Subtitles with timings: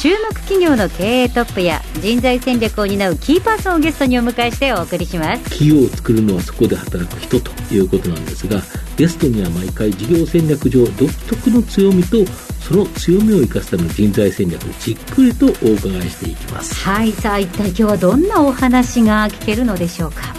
[0.00, 5.42] 注目企業の経営トップや人材戦略を担うキーパーソンをゲストにお迎えしてお送りします。
[5.44, 8.62] 企業を作るのはそこで働く人ということなんですが
[8.96, 12.24] ゲストには毎回事業戦略上独特の強みと
[12.66, 16.74] その強みを生かすための人材戦略をじっくりとお伺いしていきます。
[16.76, 20.34] はいさあ一体今日はどんなお話が聞けるのでしょうか？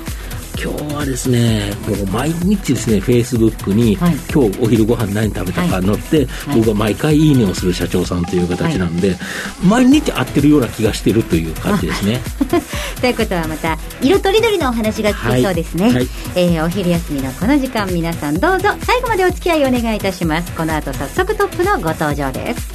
[0.63, 9.17] 今日はですね、もう毎日ですね、フェイスブックに、はい、今日お昼ご飯何食べたか載って、はい、僕は毎回いいねをする社長さんという形なんで、はい、
[9.65, 12.21] 毎日会ってるような気がしてるという感じですね。
[13.01, 15.91] ということはまた、色とりどりのお話が聞けそうですね。
[15.91, 20.51] はい、えー、お昼休みのこの時間、皆さんどうぞ最後までお付き合いお願いいたします。
[20.51, 22.69] この後早速トップのご登場です。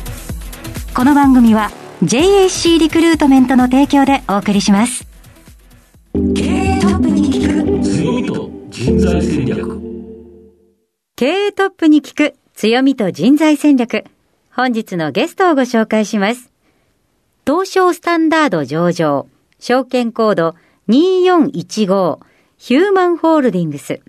[0.92, 1.70] この番組は
[2.02, 5.06] JAC リクルートメントの提供でお送りします。
[6.34, 7.25] 経営トップに
[9.06, 9.80] 材戦略
[11.14, 14.04] 経営トップに聞く強みと人材戦略
[14.52, 16.50] 本日のゲストをご紹介します
[17.46, 19.28] 東証スタンダード上場
[19.60, 20.56] 証券コード
[20.88, 22.18] 2415
[22.58, 24.00] ヒューマンホールディングス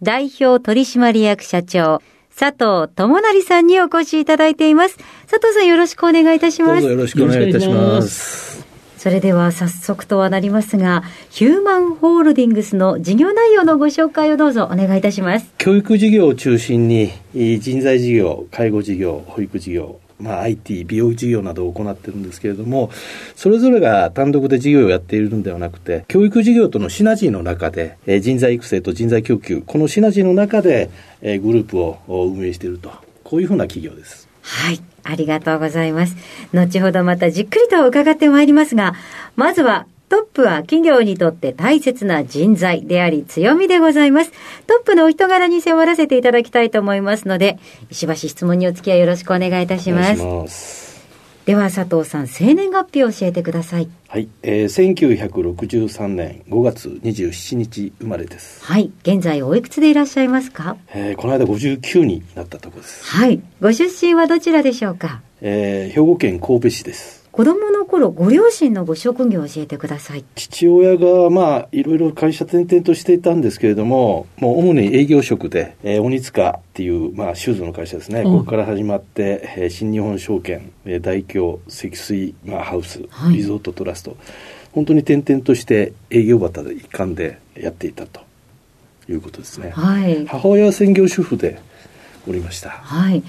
[0.00, 4.96] 代表取締役社長佐藤智成さんにお越しいただいています。
[5.28, 6.86] 佐藤さんよろしくお願いいたします。
[6.86, 8.59] よろしくお願いいたします。
[9.00, 15.54] それでは早速とはなりますが、ヒューマンホールディングスの事業内容のご紹介をどうぞお願いいたします。
[15.56, 22.90] 教育事業を中心に、人材事業、介護事業、保育事業、まあ、IT、美容事業などを行ってるんですけれども、
[23.36, 30.90] それぞれが単独で事業をやっているのではなくて、教育事業とのシナジーの中で、え人材育成と人材供給、このシナジーの中で、
[31.22, 32.92] えグループを運営していると、
[33.24, 34.28] こういうふうな企業です。
[34.42, 34.89] はい。
[35.04, 36.16] ありがとうございます。
[36.52, 38.94] 後ほどまたじっくりと伺ってまいりますが、
[39.36, 44.32] まずはトップは企業にとって大切な人材であり強みでございます。
[44.66, 47.58] トップのお人柄に迫らせていただきたいと思いますので、
[47.90, 50.14] 石橋質問にお付き合いよろしくお願いいたしま
[50.48, 50.89] す。
[51.46, 53.88] では佐藤さん、生年月日を教えてください。
[54.08, 58.62] はい、えー、1963年5月27日生まれです。
[58.64, 60.76] はい、現在おいくつでいらっしゃいますか？
[60.94, 63.04] えー、この間59になったところです。
[63.04, 65.22] はい、ご出身はどちらでしょうか？
[65.40, 67.19] えー、兵庫県神戸市です。
[67.40, 70.26] 子供の頃、ご両親のご職業を教えてください。
[70.34, 78.24] 父親が、まあ、いろいろ会社転々としていたんですけれども、もう主に営業職で、えー、鬼塚っていう、まあ、シューズの会社ですね。
[78.24, 84.18] ここから始まって、えー、新日本証券、えー、大京、積水、まあ、ハウス、はい、リゾートトラスト。
[84.72, 88.20] 本当に転々として営業旗で一貫でやっていたと
[89.08, 89.70] いうことですね。
[89.70, 90.26] はい。
[90.26, 91.58] 母親は専業主婦で
[92.28, 92.68] おりました。
[92.68, 93.22] はい。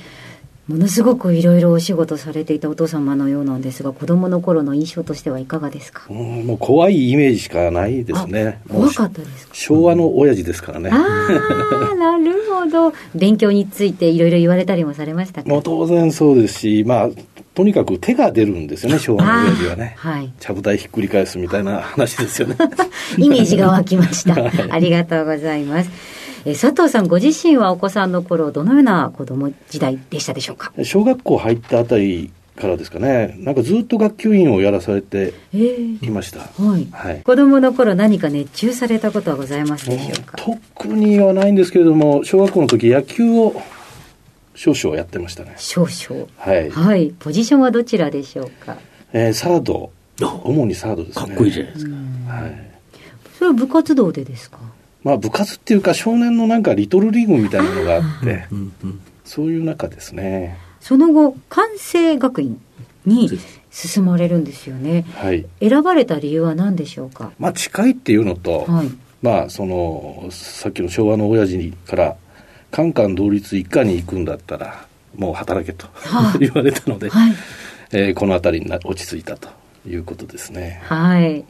[0.68, 6.04] ものすごくいろいろお仕事されていたお父様のようなんですが子供の頃の印象としてはいかがですか？
[6.10, 8.62] うんもう怖いイメージしかないですね。
[8.70, 9.54] 怖かったですか？
[9.54, 10.96] 昭和の親父ですからね、あ
[11.92, 12.94] あなるほど。
[13.16, 15.50] 勉強についていろいろ言われたりもされましたか？
[15.50, 17.10] もう当然そうですしまあ
[17.54, 22.56] とにかく手が出るんですよね昭和の親父はね、はい、ちゃぶ台ひっくり返すみたいな話ですよね。
[23.18, 25.90] イメージが湧きました、 はい、ありがとうございます
[26.46, 30.72] え佐藤さんご自身はお子さんの頃どのような子供時代でしたでしょうか？
[30.84, 33.36] 小学校入ったあたりからですかね。
[33.40, 40.38] なんかずっと学級委員をやらされていました、えー、はい、はい、子供の頃何か熱中されたことはございますでしょうか？
[40.38, 43.62] 特にはないんですけれども小学校の時野球を
[44.56, 45.54] 少々やってましたね。
[45.58, 46.28] 少々。
[46.38, 48.78] はい、はい、ポジションはどちらでしょうか？
[49.14, 49.92] えー、サード。
[50.20, 51.26] 主にサードですね。
[51.26, 51.96] かっこいいじゃないですか、
[52.32, 52.72] はい、
[53.40, 54.60] それは部活動でですか？
[55.04, 58.46] まあ、部活っていうか少年のなんかリトルリーグみたいなのがあって
[59.26, 60.58] そういう中ですね。
[60.80, 62.62] その後関西学院
[63.06, 63.30] に
[63.72, 68.92] 進まれるんですよね、はい、選ばれた理由は何でしょうか、まあ、近いっていうのと、はい、
[69.22, 72.16] まあそのさっきの昭和の親父から
[72.72, 74.86] カンカン同率一家に行くんだったら
[75.16, 77.34] もう働けと、はあ、言われたので、はい、
[77.92, 79.50] えー、この辺りに落ち着いたと
[79.88, 80.82] いうことですね。
[80.86, 81.46] はい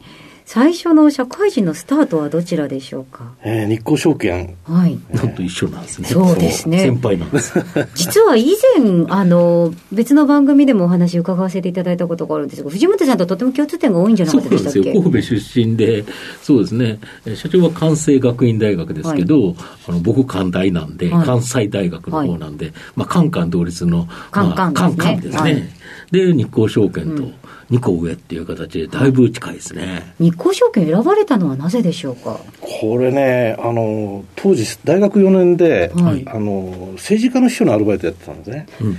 [0.54, 4.54] 最初の社会人のスタートはどちらでしょうか、えー、日興証券。
[4.64, 4.98] はい。
[5.10, 6.08] なんと一緒なんですね。
[6.08, 6.80] そうですね。
[6.80, 7.54] 先輩なんです。
[7.94, 14.78] 実は以前、あの、別の番組でもお話伺わせていただいたことがあるんですが、藤本さんととても共通点が多いんじゃなかったでしたっけ？
[14.78, 15.02] そうですよ。
[15.02, 16.04] 神戸出身で、
[16.42, 16.98] そうですね。
[17.34, 19.56] 社長は関西学院大学ですけど、はい、
[19.88, 24.84] あの僕関大なんで、はい、関西大学の方なんで、はい、まあ、カンカン同率の、カンカンですね。
[24.84, 25.81] カンカンですね。
[26.12, 27.24] で、日興証券と
[27.70, 32.38] 2個上っていう形で、だいぶ近いですね、日興証券選ばれたのはなぜでしょうか？
[32.60, 38.96] これね、あの当時、大学4年で、はい、あの政治家の秘書のアルバイトやってたんですね、うん、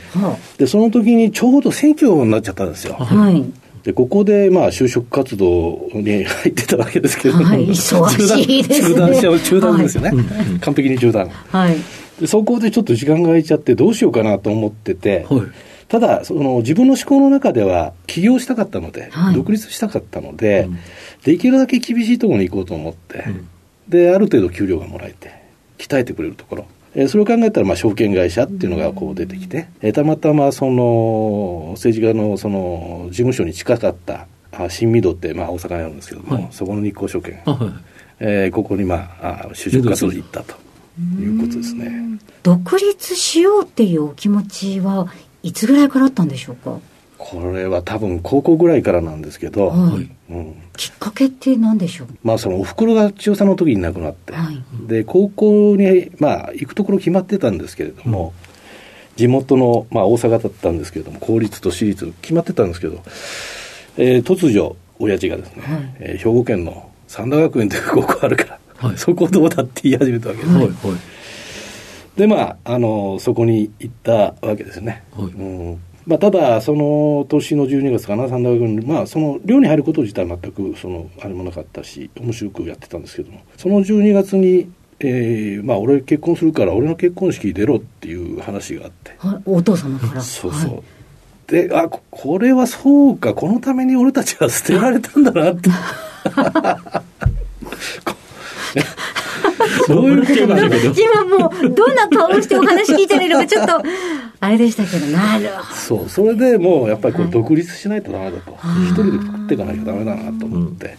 [0.57, 2.95] でその時にちょうど選挙になっちゃったんですよ。
[2.95, 3.45] はい。
[3.83, 8.87] でここでまあ就職活動に入ってたわけですけど、はい、忙しいですね。
[8.87, 11.27] 中断しちゃう、中断ですよね、はい、完璧に中断。
[11.27, 11.75] はい、
[12.17, 15.41] でそこでちょっと時間が空いちゃって、どうしようかなと思ってて、はい、
[15.93, 20.79] ただその、自分の思考の中では、起業したかったので、はい、独立したかったので、うん、
[21.23, 23.47] できるだけ厳しいところに行こうと思って、うん、
[23.89, 25.31] で、ある程度給料がもらえて、
[25.77, 26.65] 鍛えてくれるところ。
[26.95, 37.57] えそれを考えたら、まあ、証券会社っていうのがこう出てきて、えたまたまその政治家のその事務所に近かったあ新御堂って、まあ、大阪にあるんですけども、はい、そこの日興証券、はい、
[38.19, 40.55] えー、ここに、まあ、就職活動に行ったと
[41.19, 42.19] いうことですね。
[42.41, 45.07] 独立しようっていうお気持ちは
[45.43, 46.79] いつぐらいからあったんでしょうか？
[47.17, 50.09] これは多分高校ぐらいからなんですけど、はい。
[50.29, 52.07] うん、きっかけって何でしょう？
[52.23, 58.33] まあそのおふくろが千代さんの時に亡くなって、はい、で高校にまあ行くところ決まってたんですけれども、
[59.11, 63.03] うん、地元の、まあ、大阪だったんですけれども公立と私立決まってたんですけど、
[63.97, 70.73] えー、突如親父がですね、はい、えー、兵庫県の三田学園という高校あるから、はい、そこどうだって言い始めたわけです、はいはい、
[72.15, 84.69] でまああのそこに行ったわけですね、はいうんまあ、ただ、その年の12月かな、三大学に、まあ、その寮に入ること自体全くそのあれもなかったし、面白くやってたんですけども、その12月に、
[84.99, 89.15] えーまあ、俺結婚するから、俺の結婚式出ろっていう話があって。
[89.17, 90.21] はい、お父様から。
[90.21, 90.71] そうそう。
[90.71, 90.81] はい、
[91.47, 95.69] で、あ、これはそうか、このために俺たちは捨てられたんだなって。
[99.93, 100.93] そういうことなんだけど。
[101.01, 103.81] 今もう、どんな顔してお話聞いてるのか、ちょっと、
[104.39, 105.75] あれでしたけど、なるほど。
[105.75, 108.57] そう、それでもう、やっぱりこう独立しないとダメだと。
[108.89, 110.97] 一人で食っていかなきゃダメだなと思って。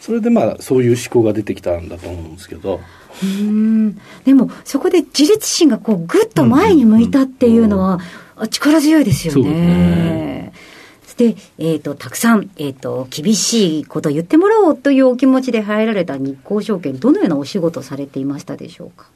[0.00, 2.80] それでまあ、そういう思考が出てきたんだと思うんですけど。
[3.22, 8.00] うんでも、そこで自立心がこう、ぐっと前に向いたっていうのは、
[8.48, 10.52] 力強いですよね。
[11.20, 19.10] で、えっ、ー、と、たくさん、えっ、ー、と、厳しいことを言ってもらおうというお気持ちで入られた日興証券、どのようなお仕事されていましたでしょうか？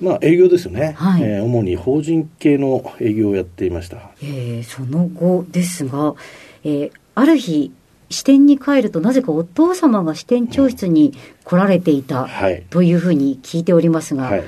[0.00, 1.22] まあ、営業ですよね、はい。
[1.22, 6.14] えー、主に法人系の営業をやっていました、えー、その後ですが、
[6.64, 7.70] えー、ある日
[8.08, 11.12] 支店に帰るとなぜかお父様が支店長室に
[11.44, 14.44] 来られていた、はい、というふうに聞いておりますが、はい、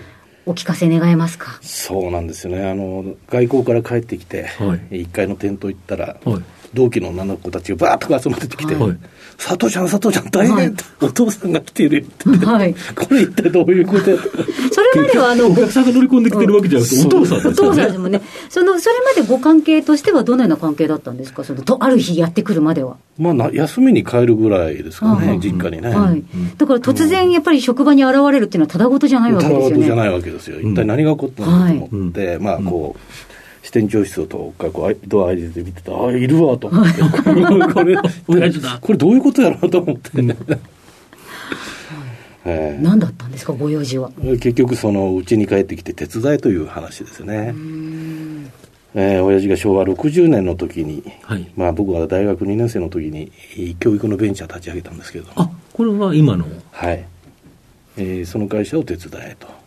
[0.46, 1.58] お聞かせ願えますか？
[1.60, 2.66] そうなんですよね。
[2.70, 6.42] あの外交から帰ってきて、はい、1階の店頭行ったら、はい
[6.74, 8.96] 同期の女の子たちがバーッと集まってきて、はい
[9.38, 14.16] 「佐藤ちゃん佐藤ちゃん大変、はい、お父さんが来ている」って、はい、これ一体どういうことや
[14.72, 17.50] それまではあのお客さんが乗り込んできてるわけじゃなくて、お父さんですよね。
[17.50, 18.20] お父さんですもんね。
[18.48, 21.44] そのそれまでご関係としてはどのような関係だったんですか？
[21.44, 22.96] そのとある日やってくるまでは。
[23.18, 26.24] まあな休みに帰るぐらいですかね実家にね、はい、
[26.56, 33.31] だから突然やっぱり職場に現れるっていうのはただごとじゃないわけですよねただごとじゃないわけですよ一体何が起こったのかと思って、まあこう、
[33.72, 37.00] 支店長室とかこうドア開いて見てたああいるわと思って。
[37.72, 37.96] これ
[38.80, 40.36] これどういうことやろうと思って、ね、
[42.44, 44.10] えー、何だったんですかご用事は？
[44.20, 47.54] 結局そのうちに帰ってきて手伝いという話ですね。
[48.94, 53.32] えー、親父が昭和60年の時に、はい、まあ僕は大学2年生の時に
[53.80, 55.28] 教育のベンチャー立ち上げたんですけど。
[55.36, 56.44] あこれは今の？
[56.72, 57.04] はい、
[57.96, 59.61] えー、その会社を手伝えと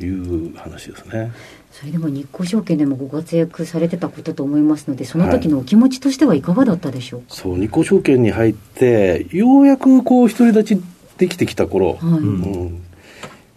[0.00, 1.32] いう話ですね、
[1.72, 10.82] それでも日興証券でもご活躍されてたことと思いますので、その時のお気持ちとしてはいかがだったでしょうか、はい、そう日興証券に入って、ようやくこう独り立ち
[11.18, 12.20] できてきた頃、はい。
[12.20, 12.82] うん、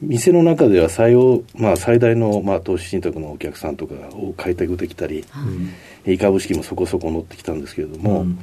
[0.02, 8.40] 店の中では最応、まあ、最大の、まあ、投資信託のお客さんとかを開拓できたり、はい、株式もそこそこ乗ってきたんですけれども、うん、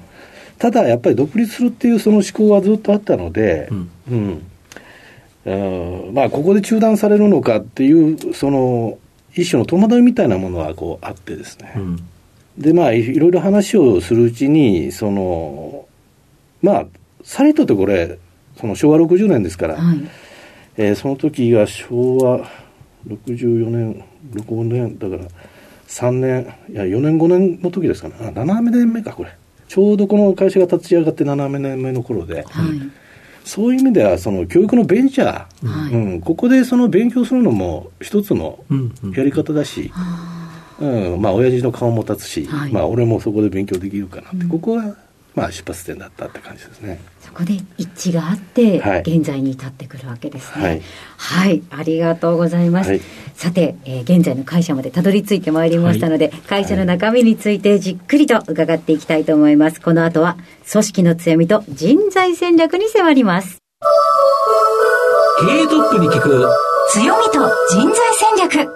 [0.59, 4.48] ただやっぱり独立するっていうその思考はずっとあったので、うん、うん、
[6.13, 8.99] まあ、ここで中断されるのかっていう、その、
[9.35, 12.09] 一種の戸惑いみたいなものはこうあってですね、うん、
[12.59, 15.87] でまあいろいろ話をするうちにその
[16.61, 16.87] まあ
[17.23, 18.19] さりとってこれ
[18.59, 20.09] その昭和60年ですから、はい、
[20.77, 22.49] えー、その時が昭和
[23.07, 25.31] 64年65年だから
[25.87, 28.15] 3年いや4年5年の時ですかね。
[28.19, 29.35] 7年目かこれ。
[29.69, 32.45] ちょうどこの会社が立ち上がって7年目の頃で、はい
[33.49, 38.59] そういう意味では、その教育のベンチャー、はい、うん、ここでその勉強するのも一つの
[39.17, 39.91] やり方だし、
[40.79, 44.95] うん、うん、まあ、親父の顔も立つし、はい、まあ、俺もそこで勉強できるかなって、ここは
[45.35, 47.01] まあ、出発点だったって感じですね。
[47.21, 50.65] そこで一致があって、はい、現在に至ってくるわけですね。
[50.65, 50.83] はい、
[51.17, 52.91] はい、ありがとうございます。
[52.91, 53.01] はい、
[53.35, 59.81] さて、えー、現在の会社までたどり着いてまいりましたので、会社の中身についてじっくりと伺っていきたいと思います。
[59.81, 60.37] この後は、
[60.71, 63.59] 組織の強みと人材戦略に迫ります。
[65.41, 66.49] 経営トップに聞く
[66.91, 68.69] 強みと人材戦略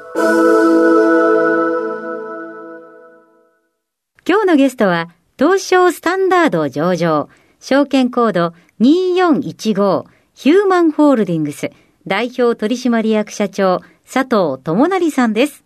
[4.29, 7.31] 今日のゲストは東証スタンダード上場。
[7.59, 11.71] 証券コード2415ヒューマンホールディングス。
[12.07, 15.65] 代表取締役社長佐藤智成さんです。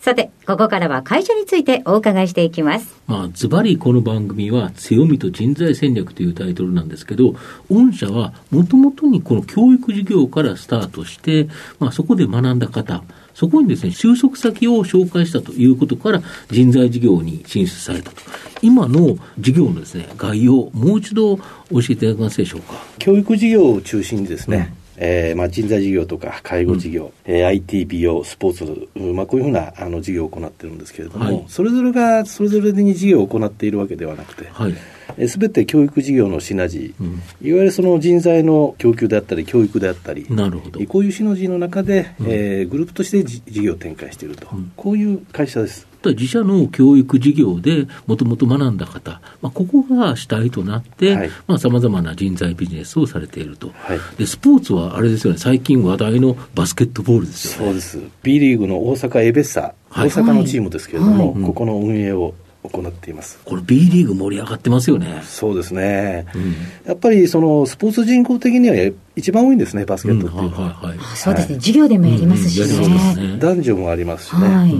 [0.00, 2.94] さて、ここからは会社についてお伺いしていきます。
[3.06, 7.34] まあ、ズバリこの番組は強みと人材戦略というタイトルなんですけど、
[7.70, 11.48] 御社はもともとにこの教育事業からスタートして、
[11.80, 13.02] まあ、そこで学んだ方、
[13.36, 18.16] そこにですね、就職先を紹介したということから、人材事業に進出されたと。
[18.62, 21.42] 今の事業のですね、概要、もう一度教
[21.80, 22.82] えていただけますでしょうか？
[22.98, 35.28] 教育事業を中心にですね、うんえーまあ、人材事業とか介護事業、うん、えー、IT、美容、スポーツ、まあ、こういうふうなあの事業を行っているんですけれども、はい、それぞれがそれぞれに事業を行っているわけではなくて、はい。
[35.28, 40.84] すべて教育事業のシナジー、うん、いわゆるその人材の供給であったり、教育であったり、なるほど。
[40.86, 45.86] こういうシナジーの中で、うん、えー、グループとして事業を展開していると、うん、こういう会社です。
[46.10, 57.66] 自社の教育事業でもともと学んだ方、まあ、ここが主体となってさまざ、まな人材ビジネスをされていると、はい、でスポーツはあれですよね、最近話題のバスケットボールですよね。
[57.66, 57.98] そうです。
[58.22, 61.34] B リーグの大阪エベッサ、大阪のチームですけれども、はい。
[61.34, 63.38] はい、ここの運営を行っています。
[63.44, 65.22] これ B リーグ盛り上がってますよね。
[65.24, 70.62] そうですね、うん、やっぱりそのスポーツ人口的には一番多いんですねバスケットっていうのは、うん。
[70.62, 72.66] はいはいはい、そうですね、授業でもやりますしね。
[72.66, 73.32] うん。
[73.34, 74.74] ね、男女もありますしね、はい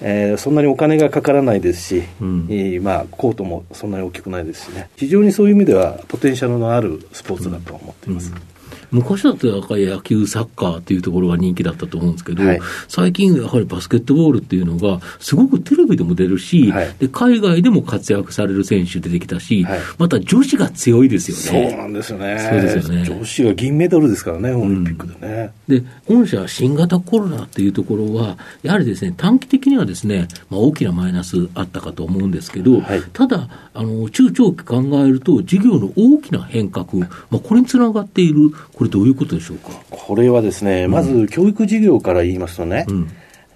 [0.00, 8.30] えー、そんなにお金がかからないですし、うん、えー、まあ、コートもそんなに大きくないですしね、非常にそういう意味では、ポテンシャルのあるスポーツだと思っています。
[8.30, 8.36] うん。
[8.36, 8.42] うん
[8.90, 21.70] 昔だとやっぱり野球、サッカーっていうところが人気だったと思うんですけど、はい、最近やはりバスケットボールっていうのが、すごくテレビでも出るし、はい、で海外でも活躍される選手出てきたし、はい、また女子が強いですよね。
[21.70, 22.38] そうなんですよね。
[22.38, 23.04] そうですよね。
[23.04, 25.50] 女子が銀メダルですからね、オリンピックでね。
[25.68, 39.72] うん、で、本社は新型コロナっていうところは、やはりですね、短期的にはですね、まあ、大きなマイナスあったかと思うんですけど、ただ、あの、中長期考えると、事業の大きな変革、まあ、これにつながっている、これどういうことでしょうか？
[39.90, 43.10] これはですね、まず教育事業から言いますとね、うん。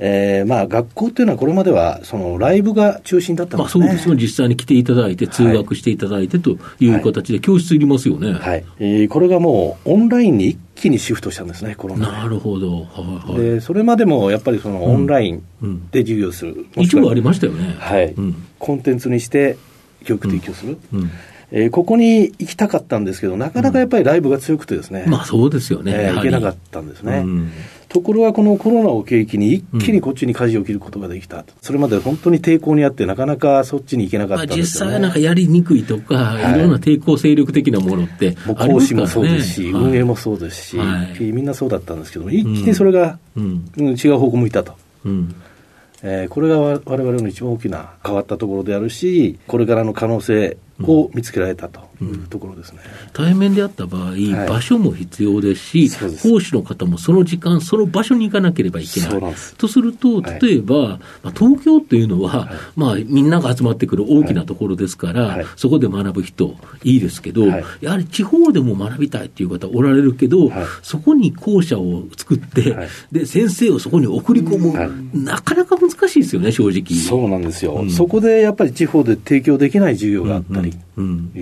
[0.05, 4.09] えーまあ、学校っていうのはこれまではそのライブが中心だったんです、ね、まあ、そうです。
[4.09, 15.45] よ、実際に来ていただいて、通学していただいてという形で、教室いりますよね、はい、はい、えー、これがもうオンラインに一気にシフトしたんですね、コロナなるほど、はいはい、でそれまでもやっぱりそのオンライン
[15.93, 19.57] で授業する、うんうん、一部ありましたよね、はい、うん、コンテンツにして
[20.05, 20.79] 教育提供する。
[20.93, 21.11] うん
[21.55, 27.19] えー、ここに行きたかったんですけど、なかなかやっぱりライブが強くてですね、うん、まあそうですよね、えー、行けなかったんですね。
[27.19, 27.53] うん、
[27.91, 44.75] ところがこのコロナを契機に一気にこっちに舵を切ることができた、うん、それまで本当に抵抗にあって、なかなかそっちに行けなかったんですよ、ね、実際なんかやりにくいとか、はい、いろんな抵抗勢力的なものってもう講師もそうですし、運営もそうですし、はい、みんなそうだったんですけど一気にそれが、うん、違う方向向いたと。
[45.05, 45.35] うん。
[46.05, 50.57] えー、これが我々の一番大きな変わったところであるし、これからの可能性
[50.89, 55.91] を見つけられたというところですね、うん、対面であった場合、はい、場所も必要ですし
[56.23, 59.35] 講師の方もその時間、その場所に行かなければいけない。
[59.59, 70.51] とすると、例えば、はい、まあ、東京っていうのは、はい、まあ、みんなが集まってくる大きなところですから、そこで学ぶ人、いいですけど、やはり地方でも学びたいっていう方おられるけど、
[70.83, 72.77] そこに校舎を作って、
[73.11, 76.99] で、先生をそこに送り込む、なかなか難しいですよね、正直。
[76.99, 81.05] そうなんですよ、うん、そこでやっぱり地方で提供できない授業があったり、うん。
[81.05, 81.41] うんえ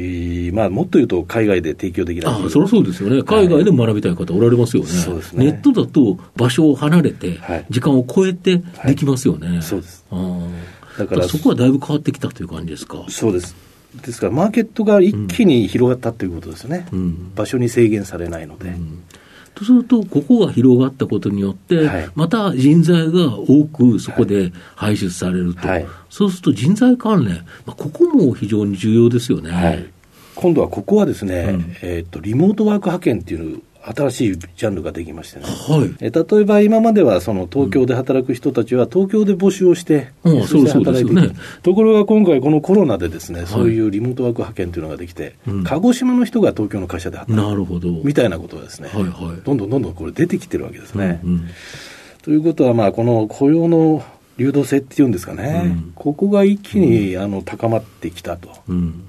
[0.52, 2.34] ー、まあ、もっと言うと、海外で提供できない。
[2.34, 5.46] あそりゃそうですよね、海外でも学びたい方、おられますよね、そうですね。
[5.46, 7.38] ネットだと場所を離れて、
[7.70, 9.48] 時間を超えてできますよね。
[9.48, 10.04] はい、そうです。
[10.98, 13.04] だからそこはだいぶ変わってきたという感じですか？
[13.08, 13.54] そうです。
[14.04, 18.68] ですから、マーケットが一気に広がったということですね、うん、場所に制限されないので。
[18.68, 19.02] うん
[19.60, 27.34] とすると、ここが広がったことによって、はい、また人材が多くそこで排出されると、はい、そうすると人材関連、
[27.66, 29.50] まあ、ここも非常に重要ですよね。
[29.50, 29.86] はい、
[30.34, 47.88] 今度はここはですね、うん、えーと、リモートワーク派遣っていう新しいジャンルができましてね、はい、え例えば今まではその東京で働く人たちは東京で募集をして、うん、そして働いていく、ね、ところが今回、このコロナでですね、そういうリモートワーク派遣というのができて、鹿児島の人が東京の会社で働く、なるほど。
[48.04, 51.20] みたいなことがですね、はいはい、どんどんどんどんこれ出てきてるわけですね。
[51.24, 51.48] うんうん、
[52.22, 54.04] ということは、この雇用の
[54.40, 58.48] 流動性っていうんですかね、うん、ここが一気に、あの高まってきたと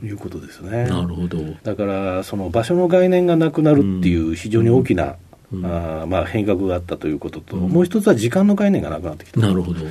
[0.04, 0.84] いうことですね。
[0.84, 1.38] なるほど。
[1.64, 5.16] だからその場所の概念がなくなるっていう非常に大きな、
[5.64, 9.40] あまあ、変革があったということと、もう一つは時間の概念がなくなってきた。
[9.40, 9.86] なるほど。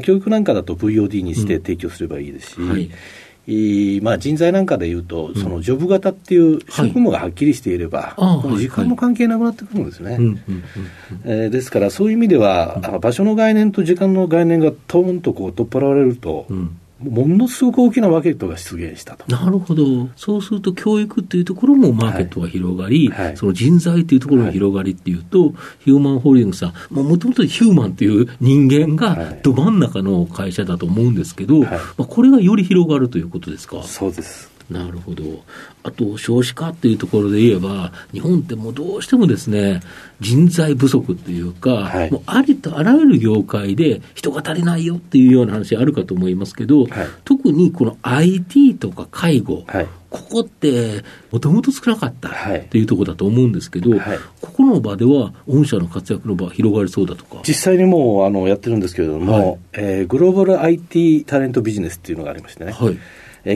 [0.00, 2.90] 教育なんかだと VOD にして提供すればいいですし、はい
[4.02, 10.18] まあ、人材なんかでいうと、そのジョブ型っていう職務がはっきりしていれば、はい、時間も関係なくなってくるんですね。
[11.24, 19.24] ですから、そういう意味では、場所の概念と時間の概念がトーンとこう取っ払われると、うんものすごく大きなマーケットが出現したと。
[19.30, 20.08] なるほど。
[20.16, 25.52] そうすると教育っていうところもマーケットが広がり、はいはい、その人材っていうところの広がりっていうと、はい、
[25.84, 33.82] ヒューマンホールディングスさん、もともとヒューマンっていう人間がど真ん中の会社だと思うんですけど、まあ、これがより広がるということですか？
[33.84, 34.50] そうです。
[34.70, 35.22] なるほど。
[35.82, 39.80] あと、少子化っていうところで言えば、日本ってもうどうしてもですね、
[40.20, 46.88] 人材不足っていうか、はい、もうありとあらゆる業界で人が足りないよっていうような話あるかと思いますけど、はい、
[47.24, 53.90] 特にこの IT とか介護、はい、ここってもともと少なかったっていうところだと思うんですけど、
[54.42, 57.40] ここの場では、御社の活躍の場広がりそうだとか。
[57.46, 62.72] 実際にもうあのやってるんですけれども、はい、えー、グローバル IT タレントビジネスっていうのがありましてね。
[62.72, 62.98] はい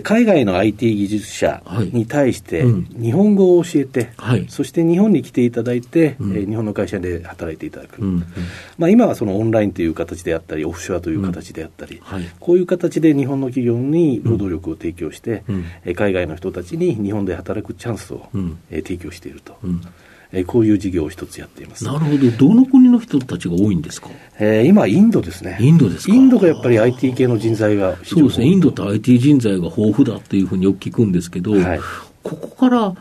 [0.02, 1.62] 海外の IT 技術者
[1.92, 8.08] に対して日本語を教えて、はい、そして日本に来ていただいて、うん、日本の会社で働いていただく、うん。
[8.08, 8.24] うん、
[8.78, 15.42] まあ、今はそのオンラインという形であったり、オフショアという形であったり、はい、こういう形で日本の企業に労働力を提供して、
[15.94, 18.28] 海外の人たちに日本で働くチャンスを、
[18.70, 19.56] 提供していると。
[20.32, 21.84] えこういう事業を一つやっています。
[21.84, 24.08] なるほど、どの国の人たちが多いんですか、
[24.38, 31.80] えー、今、インドですね、インドですインドがやっぱり IT 系の人材がそうですね、インドって IT 人材が豊富だっていうふうによく聞くんですけど、はい、
[32.22, 32.94] ここから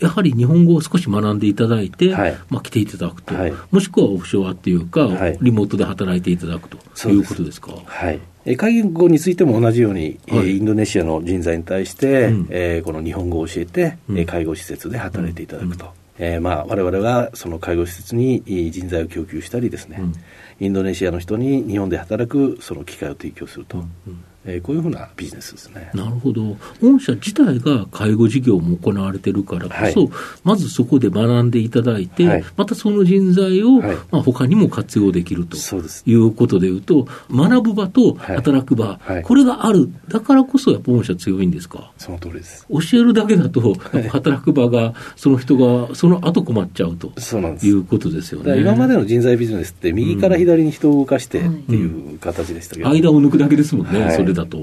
[0.00, 5.08] やはり日本語を少し学んでいただいて、はい、まあ、来ていただくと、はい、もしくはオフショアっていうか、
[5.40, 7.72] リモートで働いていただくということですか？
[7.86, 8.56] はい。
[8.56, 15.86] 介護についても同じように、はい、インドネシアの人材に対して、うん、えー、この日本語を教えて、うん、介護施設で働いていただくと。
[16.18, 20.14] うんえー、まあ我々がその介護施設に人材を供給したりですね、うん、
[20.60, 23.78] インドネシアの人に日本で働くその機会を提供すると。
[23.78, 25.90] うんうんえー、こういうふうなビジネスですね。
[25.94, 26.56] なるほど。
[26.82, 30.10] 御社自体が介護事業も行われてるからこそ、はい、
[30.42, 35.56] まずそこで学んでいただいて、はい、またその人材を、はい、まあ、他にも活用できると
[36.06, 39.88] いうことでいうと、学ぶ場と働く場、これがある。
[40.08, 41.92] だからこそ、やっぱ御社強いんですか？
[41.96, 42.66] その通りです。
[42.68, 43.74] 教えるだけだと、
[44.10, 47.12] 働く場が、その人が、その後困っちゃうと
[47.62, 48.60] いうことですよね。
[48.60, 54.58] 今までの人材ビジネスって、右から左に人を動かしてっていう形でしたけど、間を抜くだけですもんね、それだと。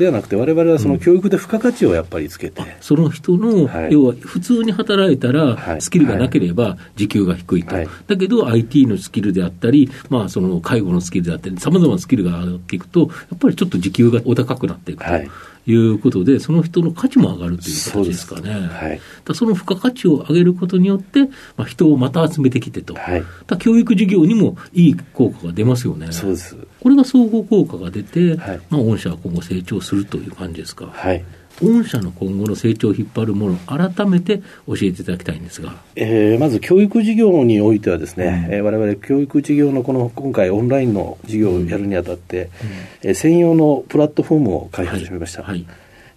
[0.00, 15.10] ではなくて、われわれはその教育で付加価値をやっぱりつけて、うん、その人の、はい、要は普通に働いたら、スキルがなければ時給が低いと、はい、だけど IT のスキルであったり、まあ、その介護のスキルであったり、さまざまなスキルが上がっていくと、やっぱりちょっと時給がお高くなっていくと。
[15.10, 15.30] はい。
[15.66, 18.50] いうことで、その人の価値も上がるという形ですかね。
[18.50, 21.24] はい、だその付加価値を上げることによって、
[21.56, 26.12] まあ、人をまた集めてきてと、はい、だ教育事業にもいい効果が出ますよね。
[26.12, 30.86] そうですこれが相互効果が出て、はい、まあ、御社は今後成長するという感じですか。
[30.86, 31.24] はい。
[31.62, 45.42] 御社の今後の成長を引っ張るもの、改めて教えていただきたいんですが、えー、まず教育事業においてはですね、うん、えー、我々教育事業のこの今回オンラインの事業をやるにあたって、うん、えー、専用のプラットフォームを開発しました。
[45.42, 45.66] はい、はい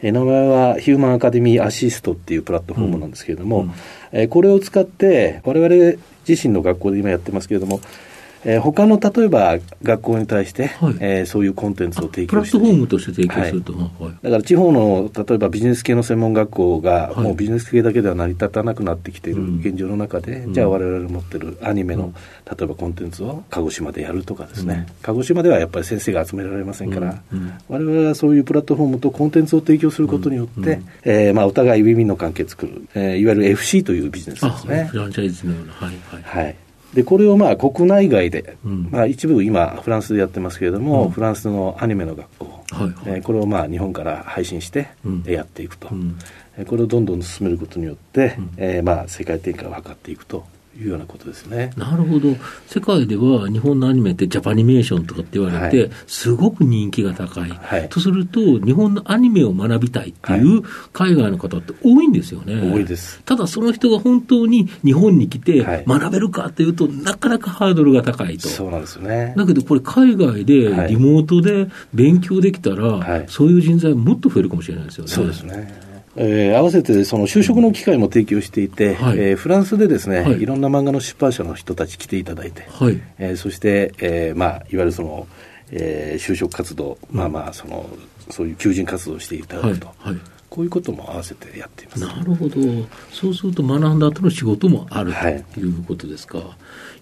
[0.06, 3.64] え名前はヒューマンアカデミーアシストっていうプラットフォームなんですけれども、うん。
[3.68, 3.74] うん、
[4.12, 5.98] えこれを使って、我々
[6.28, 7.80] 自身の学校で今やってますけれども、
[8.46, 13.90] えー、他の例えば学校に対して、はい、えー、そういうコンテンツを提供してプラットフォームとして提供すると、はい、
[14.22, 22.14] だから地方の例えばビジネス系の専門学校が、もうビジネス系だけでは成り立たなくなってきている現状の中で、うん、じゃあ我々の持ってるアニメの、
[22.46, 34.86] 例えばコンテンツを鹿児島でやるとかですね、うん、鹿児島ではやっぱり先生が集められませんから、うん、我々はそういうプラットフォームとコンテンツを提供することによって、うん、えー、まあ、お互いウィンウィンの関係を作る、えー、いわゆる FC というビジネスですね。
[34.92, 36.44] フランチャイズのような、はい、はい。
[36.44, 36.56] はい
[36.94, 44.90] でこれをまあ国内外で、うん、まあ、一部今、フランスでやってますけれども、うん、フランスのアニメの学校、はいはい、えー、これをまあ日本から配信して、
[45.26, 46.18] やっていくと、うん、
[46.68, 50.46] これをどんどん進めることによって、うん、えー、まあ世界展開を図っていくと
[50.80, 51.72] いうようなことですね。
[51.78, 52.36] なるほど。
[52.68, 57.50] 世界では日本のアニメってジャパニメーションとかって言われて、すごく人気が高い。
[57.50, 62.72] はい、とすると、日本のアニメを学びたいっていう海外の方って多いんですよね。
[62.74, 63.22] 多いです。
[63.26, 68.48] ただその人が本当に日本に来て学べるかっていうと、なかなかハードルが高いと。
[68.48, 69.34] そうなんですよね。
[69.38, 75.12] だけどこれ海外でリモートで勉強できたら、そういう人材もっと増えるかもしれないですよね。
[75.12, 75.93] そうですね。
[76.16, 85.28] えー、合わせてその就職の機会も提供していて、はい、えー、フランスでですね、はい、いろんな漫画の出版社の人たち来ていただいて、はい、えー、そして、えーまあ、いわゆるその、
[85.72, 87.90] えー、就職活動、まあまあその
[88.30, 90.08] そういう求人活動をしていただくと、はい。
[90.10, 90.20] はい、
[90.54, 92.02] こういうことも合わせてやっています。
[92.02, 92.58] なるほど。
[93.12, 96.44] そうすると学んだ後の仕事もある、はい、ということですか。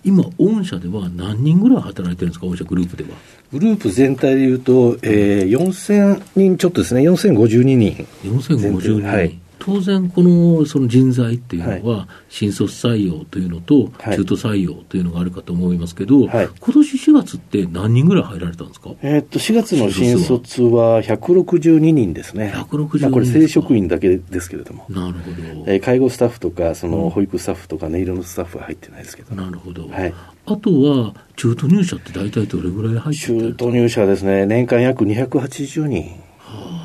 [0.06, 2.46] 今御社では何人ぐらい働いてるんですか？
[2.46, 3.10] 御社グループでは。
[3.52, 7.02] グループ全体でいうと、えー、4000人ちょっとですね。
[7.02, 8.08] 4052人。
[8.24, 21.04] 4052人、はい当然、このその人材っていうのは、新卒採用というのと、中途採用というのがあるかと思いますけど、はい、今年4月って何人ぐらい入られたんですか、えー、っと4月の新卒は。
[21.04, 30.14] 162人ですね、162人これ、正職員だけですけれども、なるほど、えー、介護スタッフとか、その保育スタッフとか、音色のスタッフは入ってないですけど、なるほど、はい、
[30.48, 36.20] あとは中途入社って大体どれぐらい入って中途入社ですね、年間約280人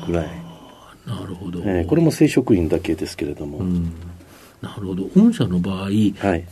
[0.05, 0.46] ぐらい。
[1.07, 3.63] なるほど、えー、これも正職員だけですけれども。
[4.61, 5.93] なるほど、御社の場合、はい、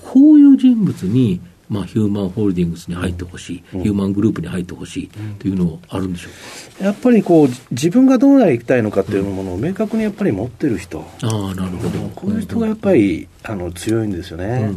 [0.03, 11.99] こういう人物に、まあ、ヒューマンホールディングスに入ってほしい、うん、ヒューマングループに入ってほしいというのはあるんでしょうか、やっぱりこう自分がどうなりたいのかっていうものを明確にやっぱり持ってる人、ああなるほど。
[12.15, 14.45] こういう人がやっぱりあの強いんですよね。
[14.45, 14.75] うんうんうんうん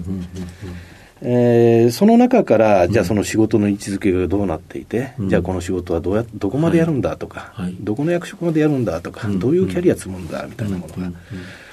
[1.21, 11.13] えー、その中から、じゃあその仕事の位置づけがどうなっていて、うん、じゃあこの仕事はどうやどこまでやるんだとか、はい、どこの役職までやるんだとか、どういうキャリア積むんだみたいなものが、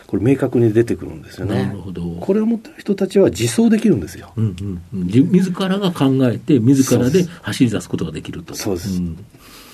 [0.08, 1.66] これ明確に出てくるんですよね。
[1.66, 2.02] なるほど。
[2.20, 4.32] これを持ってる人たちは自走できるんですよ。
[4.36, 8.56] うんうんうん、自らが考えて、自らで走り出すことができると。
[8.56, 9.02] そうです。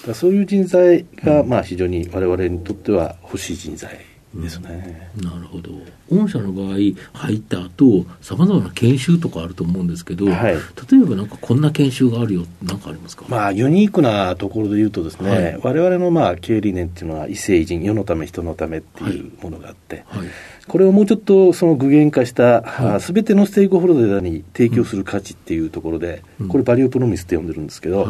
[0.07, 3.99] だそういう人材が、まあ非常に我々にとっては欲しい人材。
[4.33, 5.71] ですね、うん、なるほど。
[6.09, 6.95] 御社の場合入
[7.35, 10.57] った後さまざまな研修とかあると思うんですけど、はい、例
[11.01, 20.27] えばなんかこんな研修があるよなんかありますか、まあ、ユニークなところで言うとですね、はい、我々のまあ経営理念っていうのは異性人世のため人のためっていうものがあって、はい、
[20.67, 28.07] これをもうちょっとその具現化したすべ、てのステークホルダーに提供する価値っていうところで、うん、これバリュープロミスって呼んでるんですけど、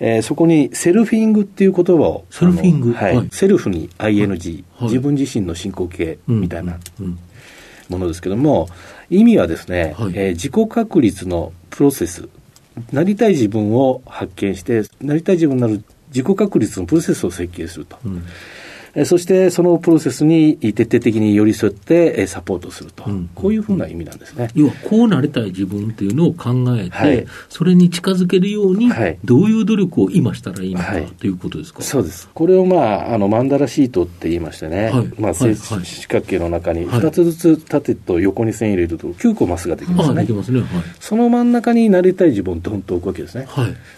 [0.00, 6.78] えー、そこにセルフィングっていう言葉を、セルフィング、はい、はい、セルフに ING、はい、自分自身の進行形みたいな
[7.90, 8.68] ものですけども、
[9.10, 12.28] 意味はですね、はい、えー、自己確立のプロセス、
[12.92, 17.98] なりたい自分を発見して、なりたい自分になる自己確立のプロセスを設計すると。
[18.04, 18.16] うん。
[18.16, 18.22] え
[19.04, 24.50] そしてそのプロセスに徹底的に寄り添ってサポートすると、うん、こういうふうな意味なんですね。
[24.54, 28.90] 要はこうなりたい自分っていうのを考えて、はい、それに近づけるように、
[29.24, 31.82] どういう努力を今したらいいのか、はい、ということですか？
[31.82, 32.28] そうです。
[32.34, 32.76] これをま
[33.10, 40.22] あ、あのマンダラシートって言いましてね、はい、まあ、四角形の中に2つずつ縦と横に線入れると9個マスができますね。
[40.22, 40.62] できますね。
[40.98, 43.46] その真ん中になりたい自分をドンと置くわけですね。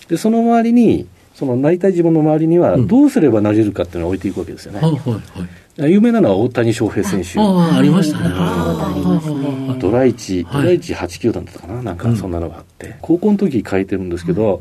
[0.08, 4.80] で、その周りにそのなりたい自分の周りには、どうすればなれるかっていうのを置いていくわけですよね。
[4.80, 7.38] はいはいはい、有名なのは大谷翔平選手。
[7.38, 9.78] ああ、ありましたね。
[9.80, 14.60] ドライチ、ドライチ8球団だったかな、なんかそんなのがあって、高校の時書いてるんですけど、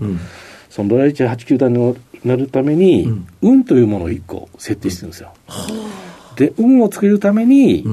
[0.70, 5.34] そのドライチ8球団になるために、運というものを1個設定してるんですよ。
[6.38, 7.86] で、運を作るために、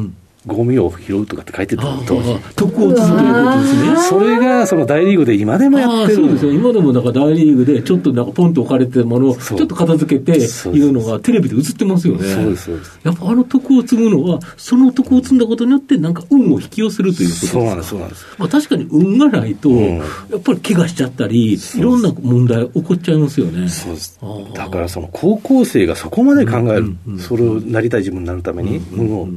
[0.49, 2.37] ゴミを拾うとかって書いてた当時。
[2.57, 3.97] 徳を積むということですね。
[4.09, 6.53] それがその大リーグで今でもやってるそうですよ。
[6.53, 12.29] 今でもなんか大リーグでちょっとなんかポンと置かれてるものをちょっと片付けていうのがテレビで映ってますよね。
[12.35, 13.01] そうです、そうです。
[13.05, 18.27] やっぱあの徳を積むのは、その徳を積んだことによってなんか運を引き寄せるということですそうなんです、そうなんです。
[18.39, 20.03] まあ確かに運がないと、や
[20.37, 23.69] っぱり怪我しちゃったり、いろんな問題起こっちゃいますよね。
[23.69, 24.19] そうです。
[24.55, 29.29] だからその高校生がそこまで考える、それをなりたい自分になるために、運を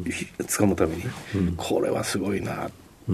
[0.47, 1.00] つかむために、
[1.57, 2.69] これはすごいな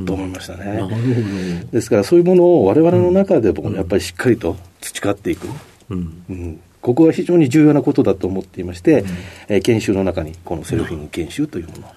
[0.05, 0.79] と思いましたね。
[0.81, 5.47] うん、ですからそういうものを我々の中でもやっぱりしっかりと培っていく。
[5.89, 9.07] うん、うん、ここは非常に重要なことだと思っていまして、うん、
[9.49, 11.91] えー、研修の中にこのセルフィン研修というもの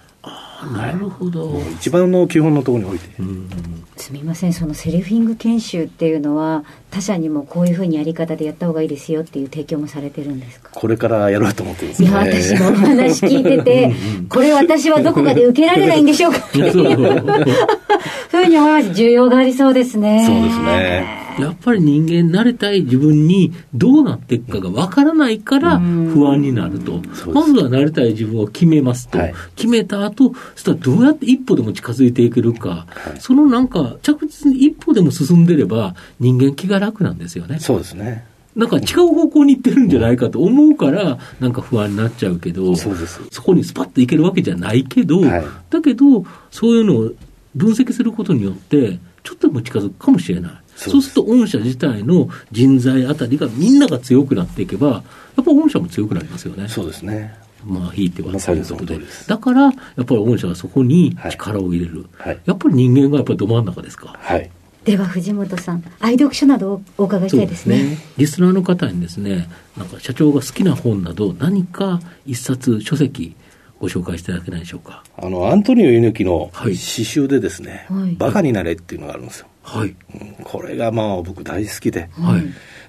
[0.66, 3.48] なるほど、一番の基本のところにおいて、うん、
[3.96, 10.70] すみませんそのセルフィング研修っていうのは他社にもこういうふうにやり方でやった方がいいですよっていう提供もされてるんですか？
[10.74, 13.94] これからやろうと思ってます、ね、いや私もお話聞いてて
[14.28, 16.72] これ私はどこかで受けられないんでしょうかっていう。
[18.30, 19.00] ふうに思います。
[19.00, 20.24] 需要がありそうですね。
[20.26, 27.00] そうですねやっぱり人間慣れたい自分にどうなっていくかがわからないから不安になると。
[27.32, 29.18] まずは慣れたい自分を決めますと。
[29.18, 32.86] はい、決めた後、そしたらどうやって一歩でも近づいていけるか。
[32.88, 37.58] はい、そのなんか着実に一歩でも進んでれば人間気が楽なんですよね。
[37.60, 38.24] そうですね。
[38.56, 42.90] なんか違う方向に行ってるんじゃないかと思うから、なんか不安になっちゃうけど、そ
[43.30, 47.10] そこにスパッといけるわけじゃないけど、はい、だけど、そういうのを
[47.54, 50.52] 分析することによって、ちょっとでも近づくかもしれない。
[50.88, 56.68] そうすると御社自体の人材あたりがみんなが強くなっていけば、やっぱ御社も強くなりますよね。
[56.68, 57.34] そうですね。
[57.64, 59.00] まあ、ひいてはそういうことで。
[59.26, 59.72] だから、やっ
[60.04, 62.06] ぱり御社はそこに力を入れる。
[62.16, 64.16] はい、やっぱり人間がやっぱりど真ん中ですか。
[64.18, 64.50] はい。
[64.84, 73.36] では藤本さん愛読書などをお伺いしたいですねねリスナーの方にですねなんか社長が好きな本など何か一冊書籍
[73.78, 82.42] ご紹介していただけないでしょうかあのアントニオ猪木の詩集でですね、はい、バカになれっていうのがあるんですよ、はい、うん、これがまあ僕大好きで、はい、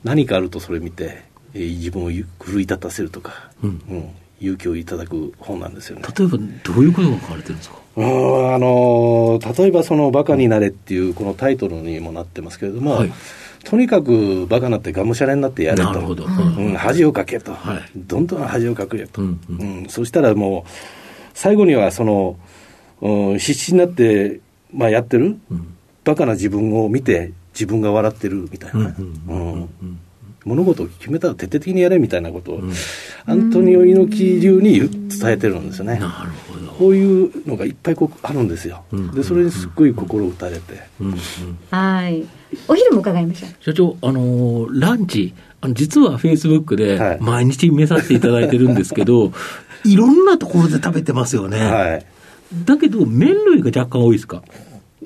[0.04, 6.04] 何かあるとそれ見て、えー、自分を奮い立たせるとか、うん、うん、勇気をいただく本なんですよね。
[6.18, 7.76] 例えばどういうことが書かれてるんですか？
[7.98, 13.12] あの例えばその「バカになれ」っていうこのタイトルにもなってますけれども、はい、
[13.66, 20.72] とにかくバカなってがむしゃらになってやれと、うん、恥をかけと、はい、どんどん恥をかくよと、うんうん、うん、そしたらもう
[21.34, 22.40] 最後にはその、
[23.02, 24.40] うん、必死になって、
[24.74, 28.96] まあ、やってる、うん、バカな自分を見て自分が笑ってるみたいなね。
[28.98, 29.02] う
[29.34, 29.70] ん
[30.44, 32.74] 物事を決めたら徹底的にやれみたいなことを、うん、
[33.28, 36.00] アントニオ猪木流に伝えてるんですよね。
[36.00, 38.84] なるほどこういうのがいっぱいこうあるんですよ。
[38.92, 40.80] うん、でそれにすっごい心打たれて。
[41.00, 41.16] うん、
[41.70, 42.26] はい。
[42.68, 43.48] お昼も伺いました。
[43.60, 49.32] 社長、あのー、ランチ、あの実はフェイスブックで毎日見させていただいてるんですけど、は
[49.86, 51.60] い、いろんなところで食べてますよね。
[51.60, 52.06] はい。
[52.66, 54.42] だけど、麺類が若干多いですか？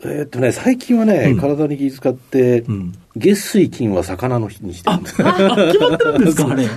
[0.03, 5.15] えー、っとね、最近はね、うん、体に気遣って、うん、月水金は魚の日にしてるんです。
[5.15, 6.67] 決まってるんですか、あれ。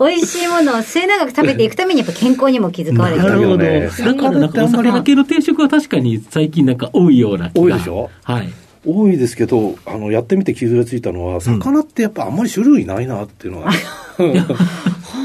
[0.00, 3.28] 美味しいものを末永く食べていくために、やっぱ健康にも気遣われてる。
[3.28, 3.64] なるほど。
[3.64, 8.10] だからなんかお魚系の定食は確かに最近なんか多いような多いでしょ？
[8.22, 8.52] はい。
[8.86, 13.72] 多いですけど、あの、やってみて傷がついたのは、魚ってやっぱあんまり種類ないなっていうのは。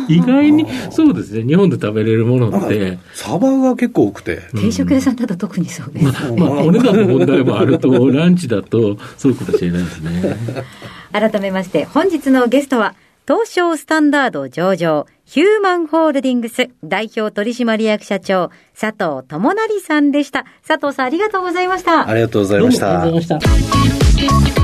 [0.10, 2.98] 意外に、そうですね、日本で食べれるものって。
[3.14, 4.42] サバが結構多くて。
[4.56, 6.06] 定食屋さんだと特にそうです。
[6.34, 10.38] まあ、お値段の問題もあると、 ランチだと、そうかもしれないですね。
[11.12, 20.46] 改めまして、本日のゲストは、東証スタンダード上場、ヒューマンホールディングス代表取締役社長、佐藤智成さんでした。
[20.68, 22.10] 佐藤さんありがとうございました。
[22.10, 23.02] ありがとうございました。
[23.02, 24.64] ありがとうございました。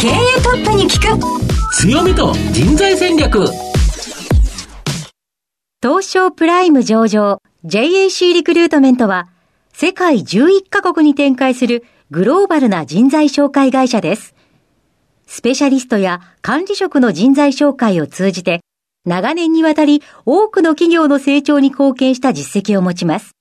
[0.00, 3.44] 経営トップに聞く強みと人材戦略
[5.84, 9.28] 東証プライム上場 JAC リクルートメントは
[9.74, 14.34] 世界11カ国に展開するグローバルな人材紹介会社です。
[15.26, 18.62] スペシャリストや管理職の人材紹介を通じて
[19.04, 23.32] 長年にわたり多くの企業の成長に貢献した実績を持ちます。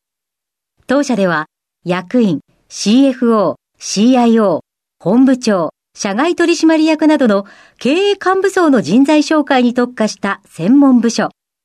[0.85, 1.45] 当社では
[1.85, 4.59] 役員、CFO、CIO、
[4.99, 7.45] 本部長、社外取締役などの
[7.79, 11.29] 経営幹部層の人材紹介に特化した専門部署、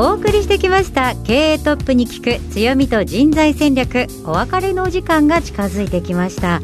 [0.00, 1.16] お送りしてきました。
[1.24, 6.60] 経営トップに聞く強みと人材戦略お別れのお時間が近づいてきました。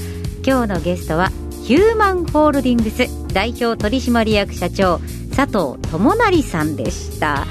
[0.47, 1.31] 今日のゲストは
[1.64, 5.01] ヒューマンホールディングス代表取締役社長
[5.35, 7.44] 佐藤智成さんでした。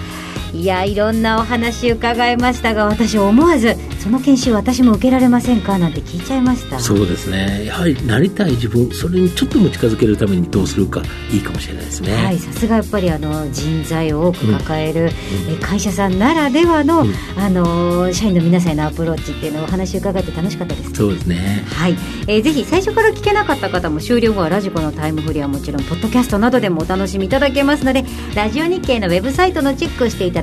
[0.53, 5.79] いやいろんなお話伺いましたが私思わずその研修私も受けられませんか？
[5.79, 6.79] なんて聞いちゃいました。
[6.79, 7.65] そうですね。
[7.65, 12.13] やはりなりたい自分それにちょっとでも近づけるためにどうするかいいかもしれないですね。
[12.13, 15.09] はいさすがやっぱりあの人材を多く抱える、
[15.49, 20.93] うん、会社さんならではの、うん、あの社員の皆さんへのアプローチっていうのをお話伺って楽しかったです。
[20.93, 21.63] そうですね。
[21.67, 21.93] はい、
[22.27, 28.03] えー、ぜひ最初から聞けなかった方も終了後はラジコのタイムフリーはもちろんポッドキャストなどでもお楽しみいただけますので
[28.35, 30.42] ラジオ日経のウェブサイトのチェックをしていただ